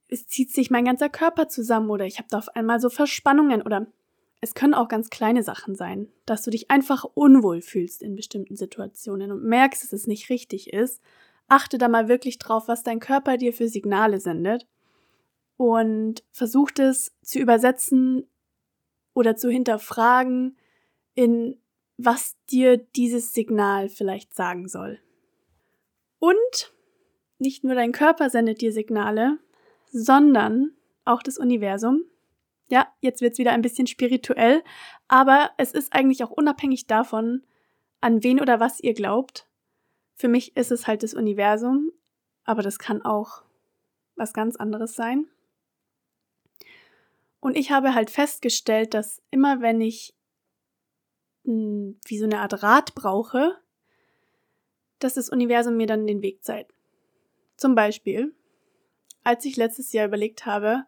es 0.09 0.27
zieht 0.27 0.51
sich 0.53 0.69
mein 0.69 0.85
ganzer 0.85 1.09
Körper 1.09 1.49
zusammen 1.49 1.89
oder 1.89 2.05
ich 2.05 2.17
habe 2.17 2.27
da 2.29 2.37
auf 2.37 2.49
einmal 2.55 2.79
so 2.79 2.89
Verspannungen 2.89 3.61
oder 3.61 3.87
es 4.39 4.53
können 4.53 4.73
auch 4.73 4.87
ganz 4.87 5.09
kleine 5.09 5.43
Sachen 5.43 5.75
sein, 5.75 6.07
dass 6.25 6.43
du 6.43 6.51
dich 6.51 6.69
einfach 6.69 7.03
unwohl 7.03 7.61
fühlst 7.61 8.03
in 8.03 8.15
bestimmten 8.15 8.55
Situationen 8.55 9.31
und 9.31 9.43
merkst, 9.43 9.83
dass 9.83 9.93
es 9.93 10.07
nicht 10.07 10.29
richtig 10.29 10.71
ist. 10.71 11.01
Achte 11.47 11.77
da 11.77 11.87
mal 11.87 12.07
wirklich 12.07 12.37
drauf, 12.37 12.67
was 12.67 12.83
dein 12.83 12.99
Körper 12.99 13.37
dir 13.37 13.53
für 13.53 13.67
Signale 13.67 14.19
sendet 14.19 14.67
und 15.55 16.23
versuch 16.31 16.71
es 16.77 17.13
zu 17.23 17.39
übersetzen 17.39 18.27
oder 19.13 19.35
zu 19.35 19.49
hinterfragen, 19.49 20.57
in 21.15 21.59
was 21.97 22.35
dir 22.49 22.77
dieses 22.77 23.33
Signal 23.33 23.89
vielleicht 23.89 24.33
sagen 24.33 24.67
soll. 24.67 24.99
Und 26.19 26.73
nicht 27.39 27.63
nur 27.63 27.75
dein 27.75 27.91
Körper 27.91 28.29
sendet 28.29 28.61
dir 28.61 28.71
Signale, 28.71 29.39
sondern 29.91 30.71
auch 31.05 31.23
das 31.23 31.37
Universum, 31.37 32.03
ja, 32.69 32.87
jetzt 32.99 33.21
wird's 33.21 33.37
wieder 33.37 33.51
ein 33.51 33.61
bisschen 33.61 33.87
spirituell, 33.87 34.63
aber 35.07 35.51
es 35.57 35.71
ist 35.71 35.93
eigentlich 35.93 36.23
auch 36.23 36.31
unabhängig 36.31 36.85
davon, 36.87 37.43
an 38.01 38.23
wen 38.23 38.41
oder 38.41 38.59
was 38.59 38.79
ihr 38.79 38.93
glaubt. 38.93 39.47
Für 40.15 40.27
mich 40.27 40.55
ist 40.57 40.71
es 40.71 40.85
halt 40.85 41.03
das 41.03 41.13
Universum, 41.13 41.91
aber 42.43 42.61
das 42.61 42.79
kann 42.79 43.01
auch 43.03 43.43
was 44.15 44.33
ganz 44.33 44.55
anderes 44.55 44.95
sein. 44.95 45.27
Und 47.39 47.55
ich 47.55 47.71
habe 47.71 47.93
halt 47.93 48.09
festgestellt, 48.09 48.93
dass 48.93 49.21
immer 49.31 49.61
wenn 49.61 49.79
ich 49.79 50.16
wie 51.47 52.17
so 52.17 52.25
eine 52.25 52.39
Art 52.39 52.61
Rat 52.61 52.93
brauche, 52.93 53.57
dass 54.99 55.13
das 55.13 55.29
Universum 55.29 55.77
mir 55.77 55.87
dann 55.87 56.07
den 56.07 56.21
Weg 56.21 56.43
zeigt. 56.43 56.73
Zum 57.55 57.75
Beispiel, 57.75 58.33
als 59.23 59.45
ich 59.45 59.57
letztes 59.57 59.93
Jahr 59.93 60.07
überlegt 60.07 60.45
habe, 60.45 60.83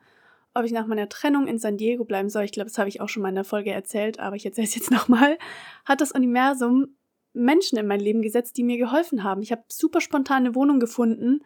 ob 0.53 0.65
ich 0.65 0.71
nach 0.71 0.87
meiner 0.87 1.09
Trennung 1.09 1.47
in 1.47 1.59
San 1.59 1.77
Diego 1.77 2.05
bleiben 2.05 2.29
soll, 2.29 2.43
ich 2.43 2.51
glaube, 2.51 2.69
das 2.69 2.77
habe 2.77 2.89
ich 2.89 3.01
auch 3.01 3.09
schon 3.09 3.23
mal 3.23 3.29
in 3.29 3.35
der 3.35 3.43
Folge 3.43 3.71
erzählt, 3.71 4.19
aber 4.19 4.35
ich 4.35 4.45
erzähle 4.45 4.67
es 4.67 4.75
jetzt 4.75 4.91
nochmal, 4.91 5.37
hat 5.85 6.01
das 6.01 6.11
Universum 6.11 6.95
Menschen 7.33 7.77
in 7.77 7.87
mein 7.87 7.99
Leben 7.99 8.21
gesetzt, 8.21 8.57
die 8.57 8.63
mir 8.63 8.77
geholfen 8.77 9.23
haben. 9.23 9.41
Ich 9.41 9.51
habe 9.51 9.63
super 9.69 10.01
spontane 10.01 10.55
Wohnung 10.55 10.79
gefunden. 10.79 11.41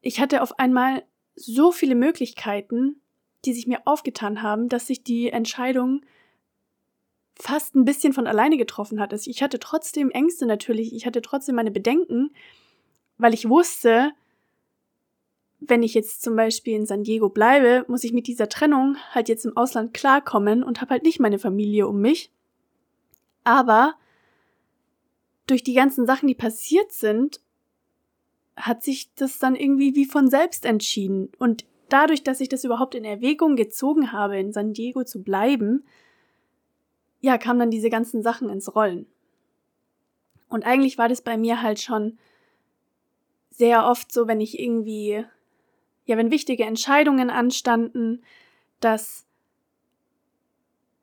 Ich 0.00 0.20
hatte 0.20 0.42
auf 0.42 0.58
einmal 0.58 1.04
so 1.34 1.72
viele 1.72 1.94
Möglichkeiten, 1.94 3.00
die 3.44 3.52
sich 3.52 3.66
mir 3.66 3.80
aufgetan 3.86 4.42
haben, 4.42 4.68
dass 4.68 4.86
sich 4.86 5.02
die 5.02 5.30
Entscheidung 5.30 6.02
fast 7.42 7.74
ein 7.74 7.84
bisschen 7.84 8.12
von 8.12 8.28
alleine 8.28 8.56
getroffen 8.56 9.00
hat. 9.00 9.12
Also 9.12 9.28
ich 9.28 9.42
hatte 9.42 9.58
trotzdem 9.58 10.10
Ängste 10.10 10.46
natürlich, 10.46 10.94
ich 10.94 11.06
hatte 11.06 11.22
trotzdem 11.22 11.56
meine 11.56 11.72
Bedenken, 11.72 12.30
weil 13.18 13.34
ich 13.34 13.48
wusste, 13.48 14.12
wenn 15.58 15.82
ich 15.82 15.92
jetzt 15.92 16.22
zum 16.22 16.36
Beispiel 16.36 16.76
in 16.76 16.86
San 16.86 17.02
Diego 17.02 17.28
bleibe, 17.28 17.84
muss 17.88 18.04
ich 18.04 18.12
mit 18.12 18.28
dieser 18.28 18.48
Trennung 18.48 18.96
halt 19.10 19.28
jetzt 19.28 19.44
im 19.44 19.56
Ausland 19.56 19.92
klarkommen 19.92 20.62
und 20.62 20.80
habe 20.80 20.90
halt 20.90 21.02
nicht 21.02 21.18
meine 21.18 21.40
Familie 21.40 21.88
um 21.88 22.00
mich. 22.00 22.30
Aber 23.42 23.94
durch 25.48 25.64
die 25.64 25.74
ganzen 25.74 26.06
Sachen, 26.06 26.28
die 26.28 26.36
passiert 26.36 26.92
sind, 26.92 27.40
hat 28.56 28.84
sich 28.84 29.12
das 29.14 29.40
dann 29.40 29.56
irgendwie 29.56 29.96
wie 29.96 30.04
von 30.04 30.30
selbst 30.30 30.64
entschieden. 30.64 31.32
Und 31.38 31.64
dadurch, 31.88 32.22
dass 32.22 32.40
ich 32.40 32.48
das 32.48 32.62
überhaupt 32.62 32.94
in 32.94 33.04
Erwägung 33.04 33.56
gezogen 33.56 34.12
habe, 34.12 34.38
in 34.38 34.52
San 34.52 34.74
Diego 34.74 35.02
zu 35.02 35.24
bleiben, 35.24 35.84
ja, 37.22 37.38
kamen 37.38 37.58
dann 37.58 37.70
diese 37.70 37.88
ganzen 37.88 38.22
Sachen 38.22 38.50
ins 38.50 38.74
Rollen. 38.74 39.06
Und 40.50 40.66
eigentlich 40.66 40.98
war 40.98 41.08
das 41.08 41.22
bei 41.22 41.38
mir 41.38 41.62
halt 41.62 41.80
schon 41.80 42.18
sehr 43.48 43.86
oft 43.86 44.12
so, 44.12 44.28
wenn 44.28 44.42
ich 44.42 44.58
irgendwie 44.58 45.24
ja, 46.04 46.16
wenn 46.16 46.30
wichtige 46.30 46.64
Entscheidungen 46.64 47.30
anstanden, 47.30 48.22
dass 48.80 49.26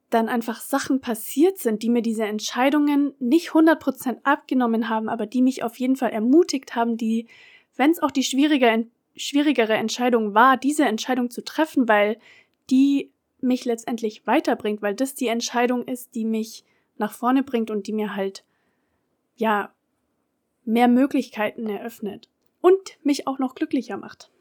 dann 0.09 0.27
einfach 0.27 0.59
Sachen 0.59 1.01
passiert 1.01 1.59
sind, 1.59 1.83
die 1.83 1.89
mir 1.89 2.01
diese 2.01 2.25
Entscheidungen 2.25 3.13
nicht 3.19 3.51
100% 3.51 4.17
abgenommen 4.23 4.89
haben, 4.89 5.07
aber 5.07 5.27
die 5.27 5.41
mich 5.41 5.63
auf 5.63 5.77
jeden 5.77 5.95
Fall 5.95 6.09
ermutigt 6.09 6.75
haben, 6.75 6.97
die, 6.97 7.27
wenn 7.75 7.91
es 7.91 8.01
auch 8.01 8.11
die 8.11 8.23
schwierige, 8.23 8.87
schwierigere 9.15 9.73
Entscheidung 9.73 10.33
war, 10.33 10.57
diese 10.57 10.85
Entscheidung 10.85 11.29
zu 11.29 11.43
treffen, 11.43 11.87
weil 11.87 12.17
die 12.71 13.11
mich 13.41 13.65
letztendlich 13.65 14.25
weiterbringt, 14.27 14.81
weil 14.81 14.95
das 14.95 15.15
die 15.15 15.27
Entscheidung 15.27 15.83
ist, 15.83 16.15
die 16.15 16.25
mich 16.25 16.65
nach 16.97 17.13
vorne 17.13 17.43
bringt 17.43 17.71
und 17.71 17.87
die 17.87 17.93
mir 17.93 18.15
halt, 18.15 18.43
ja, 19.35 19.73
mehr 20.65 20.87
Möglichkeiten 20.87 21.67
eröffnet 21.67 22.29
und 22.61 22.97
mich 23.03 23.27
auch 23.27 23.39
noch 23.39 23.55
glücklicher 23.55 23.97
macht. 23.97 24.31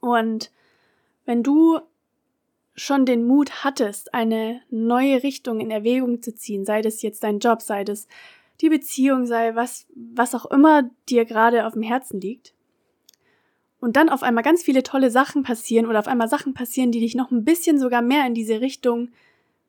Und 0.00 0.50
wenn 1.24 1.42
du 1.42 1.80
schon 2.74 3.06
den 3.06 3.26
Mut 3.26 3.64
hattest, 3.64 4.12
eine 4.12 4.60
neue 4.70 5.22
Richtung 5.22 5.60
in 5.60 5.70
Erwägung 5.70 6.22
zu 6.22 6.34
ziehen, 6.34 6.64
sei 6.64 6.82
das 6.82 7.02
jetzt 7.02 7.24
dein 7.24 7.38
Job, 7.38 7.62
sei 7.62 7.84
das 7.84 8.06
die 8.60 8.68
Beziehung, 8.68 9.26
sei 9.26 9.54
was, 9.54 9.86
was 9.94 10.34
auch 10.34 10.46
immer 10.46 10.90
dir 11.08 11.24
gerade 11.24 11.66
auf 11.66 11.74
dem 11.74 11.82
Herzen 11.82 12.20
liegt, 12.20 12.54
und 13.80 13.96
dann 13.96 14.08
auf 14.08 14.22
einmal 14.22 14.44
ganz 14.44 14.62
viele 14.62 14.82
tolle 14.82 15.10
Sachen 15.10 15.42
passieren 15.42 15.86
oder 15.86 15.98
auf 15.98 16.08
einmal 16.08 16.28
Sachen 16.28 16.54
passieren, 16.54 16.92
die 16.92 17.00
dich 17.00 17.14
noch 17.14 17.30
ein 17.30 17.44
bisschen 17.44 17.78
sogar 17.78 18.02
mehr 18.02 18.26
in 18.26 18.34
diese 18.34 18.60
Richtung 18.60 19.10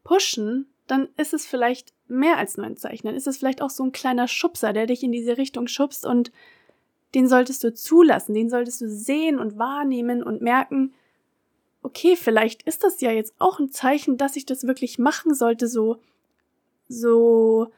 pushen, 0.04 0.68
dann 0.88 1.10
ist 1.18 1.34
es 1.34 1.46
vielleicht 1.46 1.94
mehr 2.08 2.38
als 2.38 2.56
nur 2.56 2.66
ein 2.66 2.78
Zeichen. 2.78 3.08
Dann 3.08 3.16
ist 3.16 3.28
es 3.28 3.38
vielleicht 3.38 3.62
auch 3.62 3.70
so 3.70 3.84
ein 3.84 3.92
kleiner 3.92 4.28
Schubser, 4.28 4.72
der 4.72 4.86
dich 4.88 5.04
in 5.04 5.12
diese 5.12 5.38
Richtung 5.38 5.68
schubst 5.68 6.06
und 6.06 6.32
den 7.16 7.28
solltest 7.28 7.64
du 7.64 7.74
zulassen, 7.74 8.34
den 8.34 8.50
solltest 8.50 8.82
du 8.82 8.90
sehen 8.90 9.40
und 9.40 9.58
wahrnehmen 9.58 10.24
und 10.24 10.42
merken, 10.42 10.94
okay, 11.84 12.16
vielleicht 12.16 12.64
ist 12.64 12.84
das 12.84 13.02
ja 13.02 13.12
jetzt 13.12 13.34
auch 13.40 13.60
ein 13.60 13.72
Zeichen, 13.72 14.18
dass 14.18 14.36
ich 14.36 14.46
das 14.46 14.68
wirklich 14.68 15.00
machen 15.00 15.34
sollte, 15.34 15.68
so, 15.68 15.98
so 16.90 17.72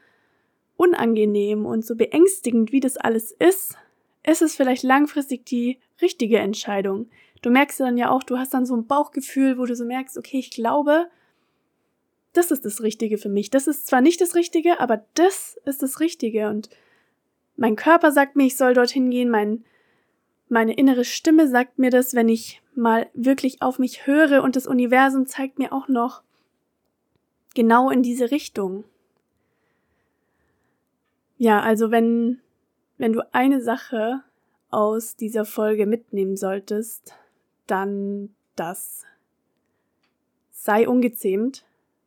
unangenehm 0.76 1.66
und 1.66 1.84
so 1.84 1.94
beängstigend, 1.94 2.72
wie 2.72 2.80
das 2.80 2.96
alles 2.96 3.32
ist, 3.32 3.76
ist 4.24 4.42
es 4.42 4.54
vielleicht 4.54 4.82
langfristig 4.82 5.46
die 5.46 5.78
richtige 6.00 6.38
Entscheidung. 6.38 7.08
Du 7.42 7.50
merkst 7.50 7.80
dann 7.80 7.96
ja 7.96 8.10
auch, 8.10 8.22
du 8.22 8.38
hast 8.38 8.52
dann 8.52 8.66
so 8.66 8.76
ein 8.76 8.86
Bauchgefühl, 8.86 9.58
wo 9.58 9.64
du 9.64 9.74
so 9.74 9.84
merkst, 9.84 10.18
okay, 10.18 10.38
ich 10.38 10.50
glaube, 10.50 11.06
das 12.32 12.50
ist 12.50 12.64
das 12.64 12.82
Richtige 12.82 13.18
für 13.18 13.28
mich. 13.28 13.50
Das 13.50 13.66
ist 13.66 13.86
zwar 13.86 14.00
nicht 14.00 14.20
das 14.20 14.34
Richtige, 14.34 14.80
aber 14.80 15.04
das 15.14 15.58
ist 15.64 15.82
das 15.82 16.00
Richtige. 16.00 16.48
Und 16.48 16.68
mein 17.56 17.76
Körper 17.76 18.12
sagt 18.12 18.36
mir, 18.36 18.44
ich 18.44 18.56
soll 18.56 18.74
dorthin 18.74 19.10
gehen, 19.10 19.30
mein, 19.30 19.64
meine 20.48 20.74
innere 20.74 21.04
Stimme 21.04 21.48
sagt 21.48 21.78
mir 21.78 21.90
das, 21.90 22.14
wenn 22.14 22.28
ich 22.28 22.62
mal 22.74 23.08
wirklich 23.14 23.62
auf 23.62 23.78
mich 23.78 24.06
höre 24.06 24.42
und 24.42 24.54
das 24.54 24.66
Universum 24.66 25.26
zeigt 25.26 25.58
mir 25.58 25.72
auch 25.72 25.88
noch 25.88 26.22
genau 27.54 27.90
in 27.90 28.02
diese 28.02 28.30
Richtung. 28.30 28.84
Ja, 31.36 31.60
also 31.60 31.90
wenn, 31.90 32.40
wenn 33.00 33.14
du 33.14 33.22
eine 33.32 33.62
Sache 33.62 34.22
aus 34.68 35.16
dieser 35.16 35.46
Folge 35.46 35.86
mitnehmen 35.86 36.36
solltest, 36.36 37.14
dann 37.66 38.28
das. 38.56 39.06
Sei 40.50 40.86
ungezähmt, 40.86 41.64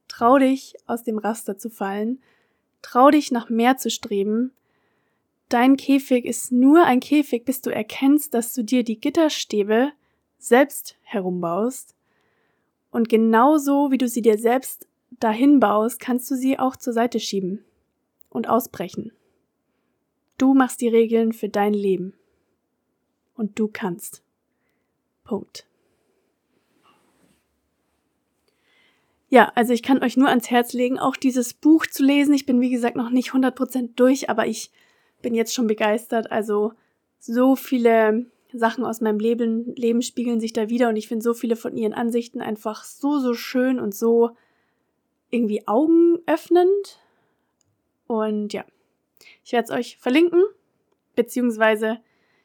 trau 0.08 0.38
dich 0.38 0.76
aus 0.86 1.02
dem 1.02 1.18
Raster 1.18 1.58
zu 1.58 1.72
fallen, 1.72 2.22
trau 2.84 3.10
dich 3.10 3.32
nach 3.32 3.50
mehr 3.50 3.78
zu 3.78 3.90
streben. 3.90 4.52
Dein 5.50 5.78
Käfig 5.78 6.26
ist 6.26 6.52
nur 6.52 6.86
ein 6.86 7.00
Käfig, 7.00 7.44
bis 7.44 7.62
du 7.62 7.72
erkennst, 7.72 8.36
dass 8.36 8.54
du 8.54 8.64
dir 8.64 8.84
die 8.84 9.00
Gitterstäbe 9.00 9.94
selbst 10.38 10.96
herumbaust. 11.02 11.96
Und 12.92 13.10
genauso 13.10 13.90
wie 13.90 13.98
du 13.98 14.08
sie 14.08 14.22
dir 14.22 14.38
selbst 14.38 14.88
dahin 15.10 15.60
baust, 15.60 16.00
kannst 16.00 16.30
du 16.30 16.36
sie 16.36 16.60
auch 16.60 16.76
zur 16.76 16.94
Seite 16.94 17.20
schieben 17.20 17.66
und 18.30 18.48
ausbrechen. 18.48 19.12
Du 20.38 20.54
machst 20.54 20.82
die 20.82 20.88
Regeln 20.88 21.34
für 21.34 21.50
dein 21.50 21.74
Leben. 21.74 22.14
Und 23.36 23.58
du 23.60 23.68
kannst. 23.68 24.24
Punkt. 25.24 25.66
Ja, 29.30 29.52
also 29.56 29.74
ich 29.74 29.82
kann 29.82 30.04
euch 30.04 30.16
nur 30.16 30.30
ans 30.30 30.52
Herz 30.52 30.74
legen, 30.74 31.00
auch 31.00 31.16
dieses 31.16 31.56
Buch 31.56 31.88
zu 31.88 32.04
lesen. 32.04 32.36
Ich 32.36 32.46
bin, 32.46 32.62
wie 32.62 32.70
gesagt, 32.70 32.96
noch 32.96 33.10
nicht 33.10 33.32
100% 33.32 33.92
durch, 33.96 34.30
aber 34.30 34.46
ich 34.46 34.72
bin 35.24 35.34
jetzt 35.34 35.56
schon 35.56 35.66
begeistert. 35.66 36.32
Also 36.32 36.74
so 37.20 37.56
viele 37.56 38.28
Sachen 38.52 38.86
aus 38.86 39.02
meinem 39.02 39.20
Leben, 39.20 39.74
Leben 39.76 40.04
spiegeln 40.04 40.40
sich 40.40 40.54
da 40.54 40.70
wieder 40.70 40.90
und 40.90 40.98
ich 40.98 41.08
finde 41.08 41.24
so 41.24 41.34
viele 41.34 41.56
von 41.56 41.76
ihren 41.76 41.94
Ansichten 41.94 42.42
einfach 42.42 42.84
so, 42.84 43.18
so 43.18 43.34
schön 43.34 43.80
und 43.80 43.96
so 43.96 44.32
irgendwie 45.32 45.68
augenöffnend. 45.68 47.00
Und 48.06 48.54
ja, 48.54 48.66
ich 49.44 49.52
werde 49.52 49.66
es 49.66 49.72
euch 49.72 49.98
verlinken, 49.98 50.42
beziehungsweise 51.16 52.00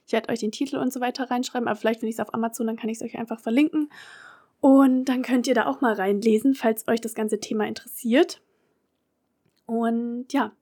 ich 0.07 0.13
werde 0.13 0.31
euch 0.31 0.41
den 0.41 0.53
Titel 0.53 0.77
und 0.77 0.93
so 0.93 1.01
weiter 1.01 1.31
reinschreiben, 1.31 1.69
aber 1.69 1.77
vielleicht, 1.77 2.03
wenn 2.03 2.09
ich 2.09 2.15
es 2.17 2.21
auf 2.21 2.33
Amazon, 2.33 2.67
dann 2.67 2.77
kann 2.77 2.89
ich 2.89 2.97
es 2.99 3.03
euch 3.03 3.19
einfach 3.19 3.41
verlinken. 3.41 3.91
Und 4.61 5.05
dann 5.05 5.23
könnt 5.23 5.47
ihr 5.47 5.55
da 5.55 5.67
auch 5.67 5.81
mal 5.81 5.93
reinlesen, 5.93 6.55
falls 6.55 6.89
euch 6.89 7.01
das 7.01 7.15
ganze 7.15 7.39
Thema 7.39 7.67
interessiert. 7.67 8.41
Und 9.67 10.33
ja, 10.33 10.53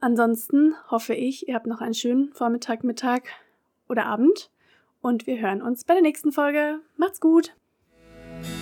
ansonsten 0.00 0.74
hoffe 0.90 1.14
ich, 1.14 1.48
ihr 1.48 1.54
habt 1.54 1.66
noch 1.66 1.80
einen 1.80 1.94
schönen 1.94 2.32
Vormittag, 2.34 2.84
Mittag 2.84 3.22
oder 3.88 4.04
Abend 4.04 4.50
und 5.00 5.26
wir 5.26 5.40
hören 5.40 5.62
uns 5.62 5.84
bei 5.84 5.94
der 5.94 6.02
nächsten 6.02 6.30
Folge. 6.30 6.80
Macht's 6.96 7.20
gut! 7.20 7.54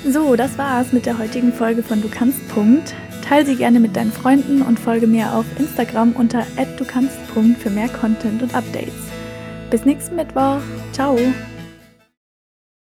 So, 0.05 0.37
das 0.37 0.57
war's 0.57 0.93
mit 0.93 1.05
der 1.05 1.19
heutigen 1.19 1.53
Folge 1.53 1.83
von 1.83 2.01
Du 2.01 2.09
kannst. 2.09 2.49
Punkt. 2.49 2.95
Teil 3.29 3.45
sie 3.45 3.57
gerne 3.57 3.81
mit 3.81 3.97
deinen 3.97 4.13
Freunden 4.13 4.63
und 4.63 4.79
folge 4.79 5.09
mir 5.09 5.35
auf 5.35 5.47
Instagram 5.59 6.13
unter 6.13 6.47
@dukannst. 6.79 7.19
für 7.59 7.71
mehr 7.71 7.89
Content 7.89 8.43
und 8.43 8.55
Updates. 8.55 8.95
Bis 9.69 9.85
nächsten 9.85 10.15
Mittwoch. 10.15 10.61
Ciao! 10.93 11.19